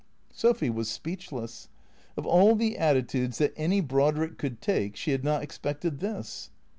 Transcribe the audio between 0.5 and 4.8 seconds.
was speechless. Of all the attitudes that any Brod rick could